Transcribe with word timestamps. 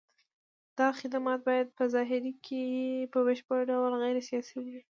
دا 0.79 0.87
خدمات 0.99 1.39
باید 1.47 1.67
په 1.77 1.83
ظاهر 1.93 2.23
کې 2.45 2.63
په 3.13 3.19
بشپړ 3.27 3.59
ډول 3.69 3.91
غیر 4.03 4.17
سیاسي 4.29 4.57
وي. 4.65 4.79